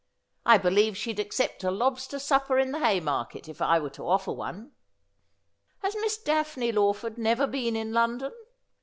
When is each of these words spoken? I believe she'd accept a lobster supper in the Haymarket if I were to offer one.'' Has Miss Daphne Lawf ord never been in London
I 0.47 0.57
believe 0.57 0.97
she'd 0.97 1.19
accept 1.19 1.63
a 1.63 1.69
lobster 1.69 2.17
supper 2.17 2.57
in 2.57 2.71
the 2.71 2.79
Haymarket 2.79 3.47
if 3.47 3.61
I 3.61 3.77
were 3.77 3.91
to 3.91 4.07
offer 4.07 4.31
one.'' 4.31 4.71
Has 5.83 5.95
Miss 6.01 6.17
Daphne 6.17 6.71
Lawf 6.71 7.03
ord 7.03 7.19
never 7.19 7.45
been 7.45 7.75
in 7.75 7.93
London 7.93 8.33